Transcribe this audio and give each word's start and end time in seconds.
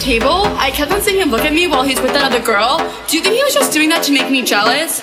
table, 0.00 0.42
I 0.58 0.72
kept 0.72 0.90
on 0.90 1.00
seeing 1.02 1.20
him 1.20 1.30
look 1.30 1.44
at 1.44 1.52
me 1.52 1.68
while 1.68 1.84
he's 1.84 2.00
with 2.00 2.10
another 2.10 2.40
girl. 2.40 2.78
Do 3.06 3.16
you 3.16 3.22
think 3.22 3.36
he 3.36 3.44
was 3.44 3.54
just 3.54 3.72
doing 3.72 3.90
that 3.90 4.02
to 4.04 4.12
make 4.12 4.28
me 4.28 4.42
jealous? 4.42 5.02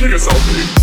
taking 0.00 0.18
so 0.18 0.30
selfie. 0.30 0.79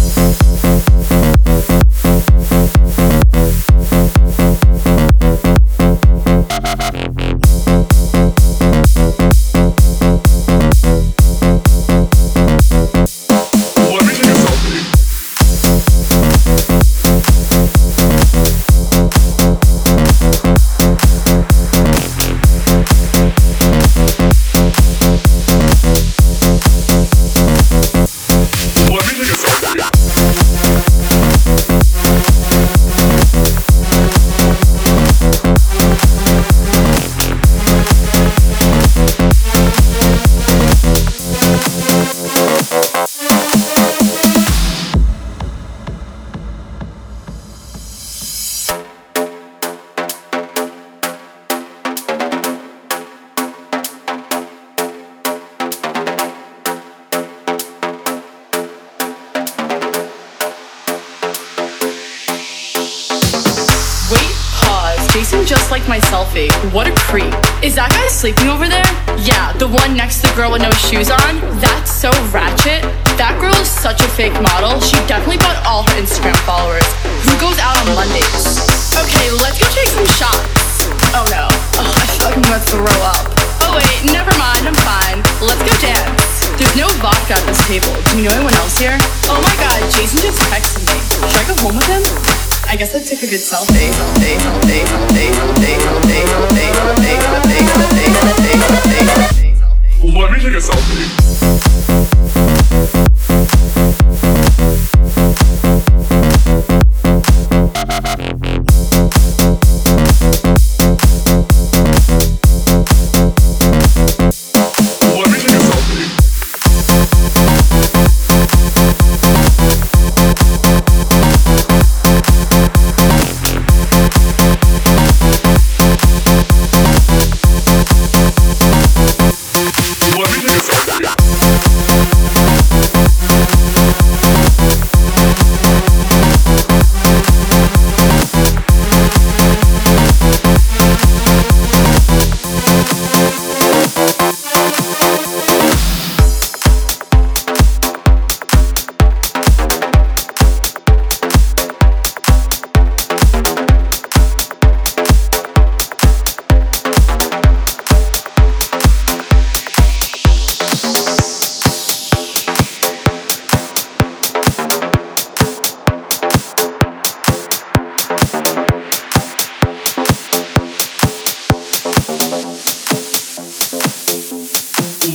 Jason 65.28 65.44
just 65.46 65.72
like 65.72 65.84
my 65.92 66.00
selfie. 66.08 66.48
Eh? 66.48 66.72
What 66.72 66.88
a 66.88 66.96
creep. 67.04 67.36
Is 67.60 67.76
that 67.76 67.92
guy 67.92 68.08
sleeping 68.08 68.48
over 68.48 68.64
there? 68.72 68.88
Yeah, 69.20 69.52
the 69.60 69.68
one 69.68 69.92
next 69.92 70.24
to 70.24 70.32
the 70.32 70.36
girl 70.40 70.56
with 70.56 70.64
no 70.64 70.72
shoes 70.88 71.12
on? 71.12 71.44
That's 71.60 71.92
so 71.92 72.16
ratchet. 72.32 72.80
That 73.20 73.36
girl 73.36 73.52
is 73.60 73.68
such 73.68 74.00
a 74.00 74.08
fake 74.16 74.40
model. 74.40 74.80
She 74.80 74.96
definitely 75.04 75.44
bought 75.44 75.60
all 75.68 75.84
her 75.84 75.96
Instagram 76.00 76.40
followers. 76.48 76.88
Who 77.28 77.36
goes 77.44 77.60
out 77.60 77.76
on 77.76 77.92
Mondays? 77.92 78.56
Okay, 79.04 79.28
let's 79.44 79.60
go 79.60 79.68
take 79.76 79.92
some 79.92 80.08
shots. 80.16 80.88
Oh 81.12 81.28
no. 81.28 81.52
Oh, 81.76 81.84
I 81.84 82.08
like 82.24 82.40
I'm 82.40 82.48
gonna 82.48 82.64
throw 82.64 83.00
up. 83.04 83.28
Oh 83.68 83.76
wait, 83.84 84.08
never 84.08 84.32
mind, 84.40 84.64
I'm 84.64 84.80
fine. 84.88 85.20
Let's 85.44 85.60
go 85.60 85.76
dance. 85.84 86.40
There's 86.56 86.72
no 86.80 86.88
vodka 87.04 87.36
at 87.36 87.44
this 87.44 87.60
table. 87.68 87.92
Do 88.16 88.24
you 88.24 88.32
know 88.32 88.36
anyone 88.40 88.56
else 88.64 88.80
here? 88.80 88.96
Oh 89.28 89.44
my 89.44 89.56
god, 89.60 89.76
Jason 89.92 90.24
just 90.24 90.40
texted 90.48 90.88
me. 90.88 90.96
Should 91.28 91.36
I 91.36 91.44
go 91.52 91.56
home 91.68 91.76
with 91.76 91.92
him? 91.92 92.27
I 92.70 92.76
guess 92.76 92.94
I 92.94 93.00
took 93.00 93.24
a 93.24 93.28
good 93.28 93.40
selfie. 93.40 94.18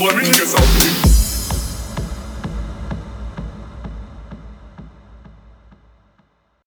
Let 0.03 0.17
me 0.17 0.25
get 0.25 0.49
something. 0.49 1.12